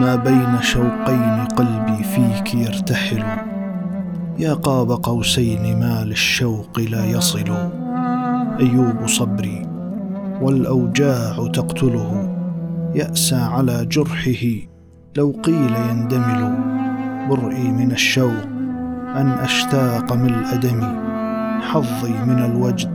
ما 0.00 0.16
بين 0.16 0.62
شوقين 0.62 1.44
قلبي 1.56 2.02
فيك 2.02 2.54
يرتحل. 2.54 3.24
يا 4.38 4.54
قاب 4.54 4.90
قوسين 4.90 5.80
ما 5.80 6.04
للشوق 6.04 6.80
لا 6.80 7.04
يصل. 7.04 7.70
أيوب 8.60 9.06
صبري 9.06 9.66
والأوجاع 10.42 11.48
تقتله. 11.52 12.36
يأسى 12.94 13.36
على 13.36 13.86
جرحه 13.86 14.46
لو 15.16 15.34
قيل 15.42 15.74
يندمل. 15.90 16.58
برئي 17.28 17.72
من 17.72 17.92
الشوق 17.92 18.44
أن 19.16 19.28
أشتاق 19.42 20.12
ملء 20.12 20.56
دمي 20.56 20.98
حظي 21.62 22.12
من 22.26 22.44
الوجد 22.44 22.90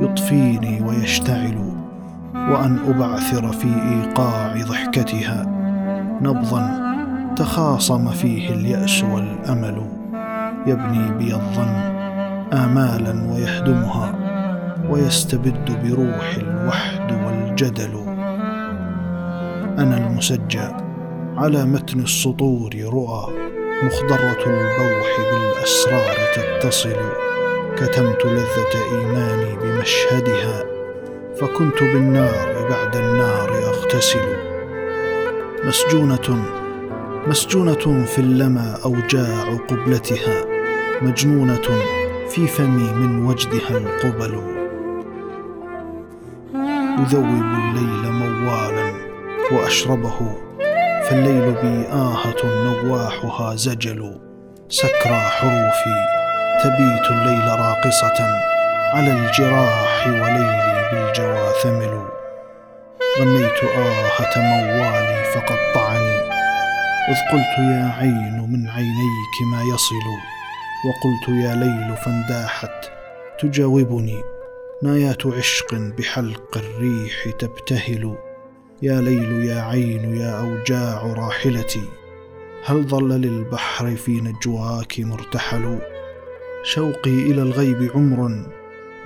يطفيني 0.00 0.82
ويشتعل. 0.82 1.74
وأن 2.34 2.78
أبعثر 2.88 3.52
في 3.52 3.68
إيقاع 3.68 4.54
ضحكتها. 4.68 5.63
نبضا 6.24 6.94
تخاصم 7.36 8.10
فيه 8.10 8.50
اليأس 8.54 9.04
والأمل. 9.04 9.82
يبني 10.66 11.10
بي 11.18 11.34
الظن 11.34 11.74
آمالا 12.52 13.32
ويهدمها 13.32 14.14
ويستبد 14.90 15.70
بروحي 15.84 16.40
الوحد 16.40 17.12
والجدل. 17.12 17.94
أنا 19.78 19.96
المسجى 19.96 20.68
على 21.36 21.64
متن 21.64 22.00
السطور 22.00 22.70
رؤى 22.74 23.26
مخضرة 23.82 24.42
البوح 24.46 25.10
بالأسرار 25.30 26.16
تتصل. 26.34 26.96
كتمت 27.76 28.24
لذة 28.24 28.74
إيماني 28.92 29.56
بمشهدها 29.62 30.62
فكنت 31.40 31.82
بالنار 31.82 32.68
بعد 32.70 32.96
النار 32.96 33.48
أغتسل. 33.48 34.43
مسجونة 35.66 36.44
مسجونة 37.26 38.04
في 38.04 38.18
اللمى 38.18 38.74
أوجاع 38.84 39.56
قبلتها 39.68 40.44
مجنونة 41.02 41.68
في 42.30 42.46
فمي 42.46 42.92
من 42.92 43.26
وجدها 43.26 43.70
القبل. 43.78 44.34
يذوب 47.00 47.24
الليل 47.24 48.12
موال 48.12 48.92
وأشربه 49.52 50.36
فالليل 51.08 51.52
بي 51.52 51.86
آهة 51.88 52.44
نواحها 52.44 53.54
زجل. 53.54 54.20
سكرى 54.68 55.20
حروفي 55.20 55.96
تبيت 56.64 57.10
الليل 57.10 57.48
راقصة 57.48 58.18
على 58.94 59.12
الجراح 59.12 60.06
وليلي 60.06 60.88
بالجوى 60.92 61.48
ثمل 61.62 61.94
غنيت 61.94 62.13
آهة 63.64 64.38
موالي 64.38 65.24
فقطعني. 65.34 66.14
إذ 67.08 67.16
قلت 67.32 67.58
يا 67.58 67.94
عين 67.98 68.40
من 68.52 68.68
عينيك 68.68 69.36
ما 69.52 69.62
يصل. 69.74 70.06
وقلت 70.86 71.44
يا 71.44 71.54
ليل 71.54 71.96
فانداحت. 71.96 72.90
تجاوبني. 73.40 74.22
نايات 74.82 75.26
عشق 75.26 75.74
بحلق 75.74 76.58
الريح 76.58 77.30
تبتهل. 77.38 78.16
يا 78.82 79.00
ليل 79.00 79.44
يا 79.44 79.62
عين 79.62 80.16
يا 80.16 80.40
أوجاع 80.40 81.02
راحلتي. 81.02 81.84
هل 82.66 82.88
ظل 82.88 83.08
للبحر 83.08 83.96
في 83.96 84.20
نجواك 84.20 84.94
مرتحل؟ 84.98 85.78
شوقي 86.62 87.10
إلى 87.10 87.42
الغيب 87.42 87.90
عمر. 87.94 88.46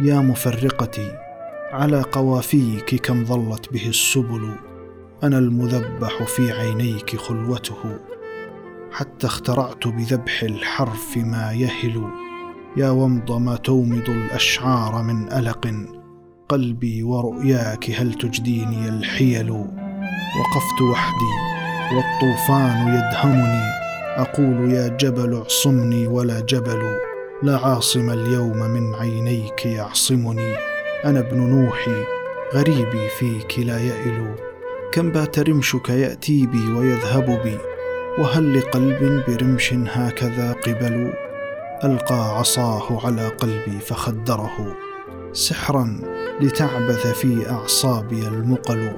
يا 0.00 0.14
مفرقتي. 0.14 1.27
على 1.72 2.02
قوافيك 2.12 2.94
كم 2.94 3.24
ظلت 3.24 3.72
به 3.72 3.88
السبل 3.88 4.54
أنا 5.22 5.38
المذبح 5.38 6.22
في 6.22 6.52
عينيك 6.52 7.16
خلوته. 7.16 7.98
حتى 8.92 9.26
اخترعت 9.26 9.88
بذبح 9.88 10.42
الحرف 10.42 11.16
ما 11.16 11.52
يهل. 11.52 12.04
يا 12.76 12.90
ومض 12.90 13.32
ما 13.32 13.56
تومض 13.56 14.10
الأشعار 14.10 15.02
من 15.02 15.32
ألق. 15.32 15.74
قلبي 16.48 17.02
ورؤياك 17.02 17.90
هل 17.90 18.14
تجديني 18.14 18.88
الحيل؟ 18.88 19.50
وقفت 19.50 20.82
وحدي 20.92 21.34
والطوفان 21.96 22.88
يدهمني. 22.88 23.68
أقول 24.16 24.72
يا 24.72 24.88
جبل 24.88 25.34
اعصمني 25.34 26.06
ولا 26.06 26.40
جبل 26.40 26.98
لا 27.42 27.58
عاصم 27.58 28.10
اليوم 28.10 28.56
من 28.56 28.94
عينيك 28.94 29.66
يعصمني. 29.66 30.67
أنا 31.04 31.18
ابن 31.18 31.38
نوحي 31.38 32.04
غريبي 32.54 33.08
فيك 33.08 33.58
لا 33.58 33.78
يئل. 33.78 34.34
كم 34.92 35.10
بات 35.10 35.38
رمشك 35.38 35.88
يأتي 35.88 36.46
بي 36.46 36.72
ويذهب 36.72 37.42
بي. 37.42 37.58
وهل 38.18 38.58
لقلب 38.58 39.24
برمش 39.28 39.74
هكذا 39.74 40.52
قبل؟ 40.52 41.12
ألقى 41.84 42.38
عصاه 42.38 43.06
على 43.06 43.28
قلبي 43.28 43.78
فخدره. 43.80 44.76
سحرا 45.32 46.00
لتعبث 46.40 47.06
في 47.06 47.50
أعصابي 47.50 48.28
المقل. 48.28 48.92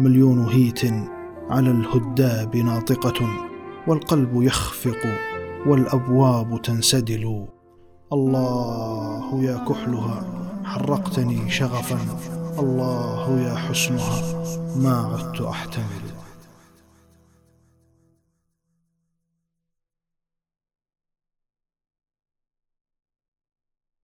مليون 0.00 0.44
هيت 0.44 0.80
على 1.50 1.70
الهداب 1.70 2.56
ناطقة. 2.56 3.28
والقلب 3.86 4.42
يخفق 4.42 5.06
والأبواب 5.66 6.62
تنسدل. 6.62 7.46
الله 8.12 9.40
يا 9.42 9.64
كحلها. 9.68 10.49
حرقتني 10.70 11.50
شغفا. 11.50 11.98
الله 12.58 13.40
يا 13.40 13.54
حسنها. 13.54 14.22
ما 14.76 14.96
عدت 14.96 15.40
أحتمل. 15.40 16.19